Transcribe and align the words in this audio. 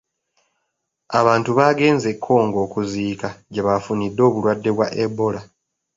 Abantu 1.19 1.49
baagenze 1.57 2.07
e 2.13 2.17
Congo 2.25 2.57
okuziika 2.65 3.29
gye 3.51 3.61
baafunidde 3.67 4.21
obulwadde 4.27 4.69
bwa 4.75 4.87
ebola. 5.03 5.41